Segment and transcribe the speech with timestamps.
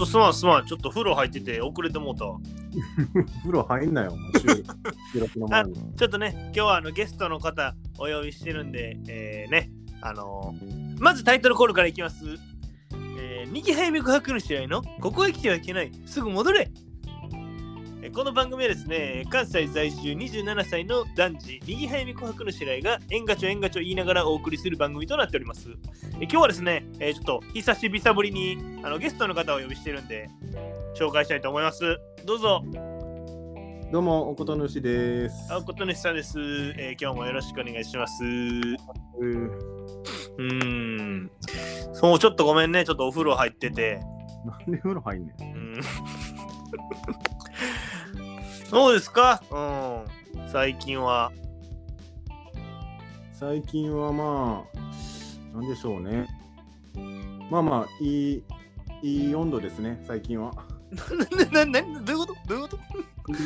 [0.00, 0.66] とすまんすまん。
[0.66, 2.38] ちょっと風呂入ってて遅れてもうたわ。
[3.42, 4.48] 風呂入んなよ、収
[5.12, 5.74] 収録の前に。
[5.96, 9.70] ちょっとね、今日はあのゲストの方お呼びしてるんで、えー、ね、
[10.00, 12.24] あのーまずタイトルコールからいきます。
[13.18, 16.89] えー、二期早見告白の試合のここへ来てはいけない、すぐ戻れえー
[18.08, 25.68] この番組はですね、関西在住27歳の男児、右早見告白の白井が、縁がちょ縁がちょ言いながらお送りする番組となっております。
[26.14, 30.30] えー今日はですね、えーちょっと久しぶりにあのゲストの方をお呼びしてるんで、
[30.98, 31.98] 紹介したいと思います。
[32.24, 32.64] どうぞ。
[33.92, 35.52] どうも、おことぬしです。
[35.52, 36.38] あことねさんです、
[36.78, 38.24] えー今日もよろしくお願いします。
[38.24, 40.42] ううんー
[41.24, 41.30] ん。
[41.92, 42.84] そう、ちょっとごめんね。
[42.84, 44.00] ちょっとお風呂入ってて。
[44.46, 45.42] なんで風呂入んねん。
[45.42, 45.80] うん。
[48.70, 49.42] そうですか？
[49.50, 49.58] う
[50.38, 50.48] ん。
[50.48, 51.32] 最近は。
[53.32, 54.76] 最近はまあ、
[55.56, 56.28] なんでしょうね。
[57.50, 58.44] まあまあ、いい、
[59.02, 60.52] いい温度ですね、最近は。
[61.50, 62.34] な、な、な、どういうこと？
[62.46, 62.78] どういうこと？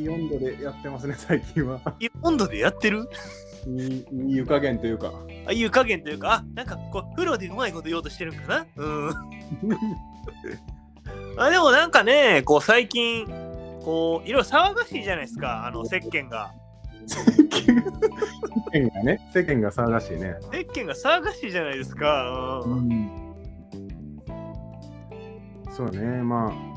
[0.00, 1.80] いい温度でやってますね、最近は。
[2.00, 3.06] い温度でやってる？
[3.66, 5.12] いいいい湯加減というか。
[5.46, 8.66] あいう加減というか、あ、なんかこう、風呂でうまいこと言おうとしてるんかな？
[8.76, 9.10] うん。
[11.36, 13.26] あ、でもなんかね、こう最近、
[13.84, 16.52] こう、いろいろ騒がしいじゃないですか、あの、石鹸が。
[18.72, 20.36] 世間がね、世間が騒がしいね。
[20.52, 22.62] 石鹸が騒がしいじゃないですか。
[22.64, 22.88] うん。
[22.88, 23.10] ん。
[25.70, 26.70] そうね、まあ。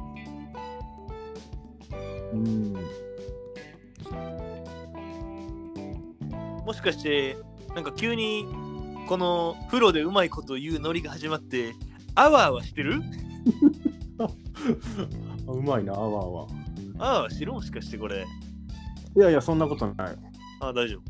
[2.34, 2.74] うん。
[6.66, 7.38] もしかして、
[7.76, 8.46] なんか急に、
[9.08, 11.76] この風呂でうまいこと言うノリが始まって、
[12.16, 13.02] あわあわしてる？
[14.20, 14.28] あ
[15.52, 16.48] うまいな、あわあわ。
[17.00, 18.26] あわあわしてるもしかしてこれ。
[19.16, 20.16] いやいや、そんなことない。
[20.60, 21.02] あ大丈夫。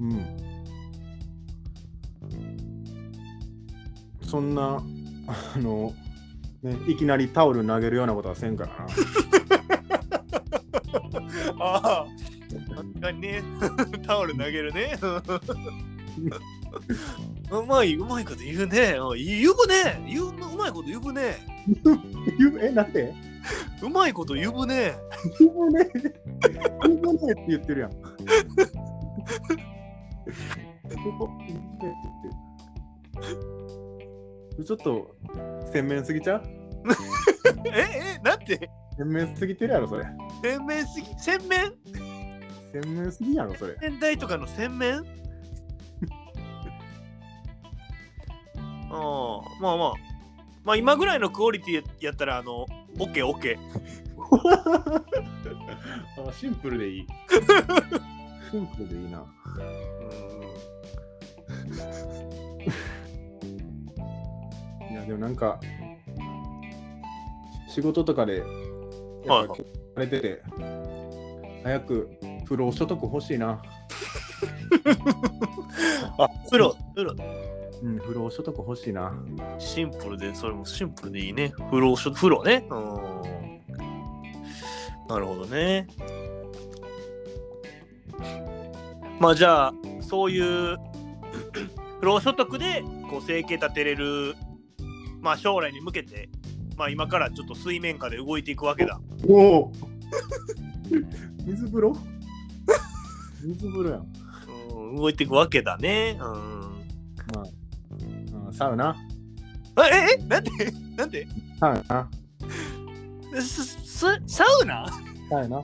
[0.00, 0.36] うん。
[4.22, 4.82] そんな、
[5.26, 5.92] あの、
[6.62, 8.86] ね、いきなりタオル投げるようなことはせんからな。
[11.64, 12.06] ああ、
[12.76, 13.42] 確かにね、
[14.06, 14.98] タオル投げるね。
[17.50, 18.96] うまい、うまいこと言うね。
[18.98, 20.02] うん言うね。
[20.08, 21.36] 言ううまいこと言うね。
[22.38, 23.14] ゆえ、なんで
[23.82, 24.94] うまいこと言うね。
[25.40, 25.90] ゆぶね、
[26.88, 27.90] ゆぶねって言ってるやん。
[34.64, 35.16] ちょっと
[35.72, 36.42] 洗面すぎちゃう？
[37.74, 38.70] え、え、なんて？
[38.96, 40.04] 洗面すぎてるやろ、それ。
[40.42, 41.06] 洗面すぎ？
[41.18, 41.72] 洗面？
[42.72, 43.74] 洗面すぎやろ、それ。
[43.80, 44.98] 洗面台とかの洗面？
[48.90, 49.92] ああ、まあまあ。
[50.64, 52.66] まあ今ぐらいのクオリティやったら、あの、
[52.98, 53.82] オッケーオッケー。
[56.28, 57.06] あシンプルでいい。
[58.50, 59.24] シンプルでいいな。
[64.90, 65.58] いや、でもなんか、
[67.68, 68.42] 仕事とかで、
[69.24, 69.54] やはいっぱ、
[69.96, 70.42] あれてて、
[71.62, 72.10] 早く
[72.44, 73.62] 不労所得欲しいな。
[76.18, 77.14] あ、風呂、風呂。
[77.82, 79.12] うん、不労所得欲しいな。
[79.58, 81.52] シンプルで、それもシンプルでいいね。
[81.68, 82.64] 風呂、風呂ね。
[82.70, 83.22] うん。
[85.08, 85.88] なるほどね。
[89.18, 90.78] まあじゃあ、そういう
[92.00, 94.36] 不労所得でこう生計立てれる、
[95.20, 96.28] まあ将来に向けて、
[96.76, 99.00] まあ今からちょっと水面下で動いていくわけだ。
[99.28, 99.72] おお
[101.44, 101.96] 水風呂？
[103.42, 104.06] 水風呂やん。
[104.72, 106.16] うん、動いていくわけだね。
[106.20, 106.22] うん。
[106.22, 107.61] まあ、うん
[108.62, 108.96] サウナ。
[109.74, 110.50] あえ、え、なんで？
[110.96, 111.26] なんで？
[111.58, 112.08] サウナ。
[113.40, 113.76] すす
[114.28, 114.86] サウナ？
[115.28, 115.62] サウナ。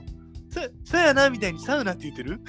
[0.49, 2.41] ささやなみたいにサウナって言ってる？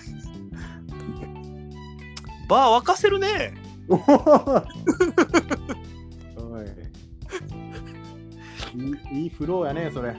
[2.49, 3.55] バー沸かせるね。
[3.89, 3.99] おお
[6.63, 6.67] い。
[8.75, 10.11] いいいいフローやね、それ。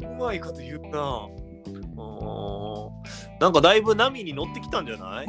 [0.00, 0.98] うまいこと言うな。
[0.98, 2.90] あー。
[3.40, 5.26] なんかだいぶ波に乗ってきたんじゃない？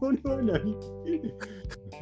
[0.00, 0.76] それは何？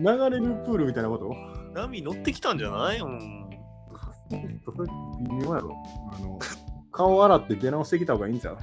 [0.00, 1.34] 流れるプールみたいなこと？
[1.74, 2.98] 波乗ってきたんじゃない？
[2.98, 3.50] うん。
[4.64, 4.78] それ
[5.28, 5.76] 微妙やろ。
[6.12, 6.38] あの、
[6.90, 8.58] 顔洗って出直してきた方がいいんちゃう？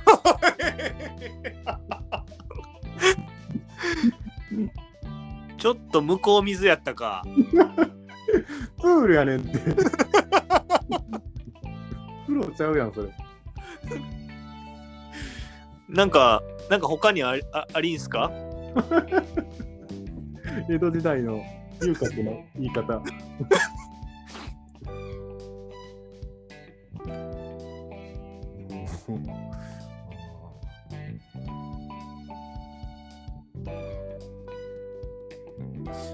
[5.57, 7.23] ちょっと向こう水やったか。
[8.81, 9.59] プールやねんって。
[12.25, 13.09] プロちゃうやん、それ。
[15.88, 18.31] なんか、なんか他にありあありんすか？
[20.69, 21.41] 江戸時代の
[21.81, 23.01] 遊郭の言い方。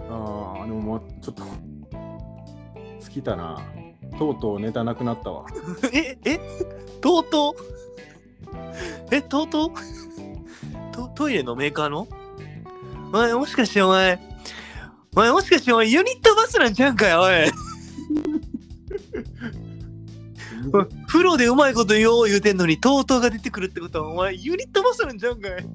[0.10, 1.44] ああ、でもま、ちょっと、
[3.00, 3.62] 尽きたな。
[4.18, 5.46] とうとうネタなくなったわ。
[5.94, 6.40] え、え、
[7.02, 7.56] とうとう？
[9.12, 9.70] え、とうとう？
[10.92, 12.08] トトイレのメーカーの？
[13.08, 14.20] お前、もしかしてお前、
[15.16, 17.34] お前、もしかしてお前、ユニットバスなんちゃうんかよ、おい。
[21.08, 25.66] 風呂でうまいこと言おう言うてんのに、とうとうが出てくるってことは、お前、ユニットバスなんちゃうんかい。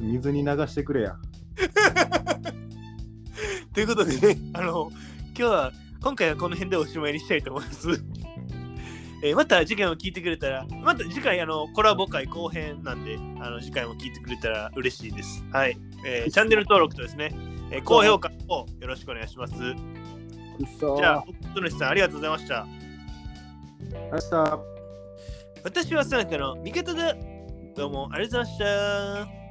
[0.00, 1.16] 水に流してくれや。
[3.74, 5.00] ということでね、あの、今
[5.34, 7.88] 日は、今回はこの辺でおしまいにしたいと思います。
[9.22, 15.44] えーまた次回も聞いてくれたら、また次回あのコラボ会後編なんで、あの次回も聞いてくれたら嬉しいです。
[15.52, 15.76] はい。
[16.04, 17.32] えーチャンネル登録とですね、
[17.70, 19.54] えー高評価をよろしくお願いします。
[20.98, 22.66] じゃあ、奥野さんありがとうございました。
[24.12, 24.60] 明日。
[25.64, 27.14] 私はさなかの味方だ。
[27.76, 29.41] どうもありがとうございました。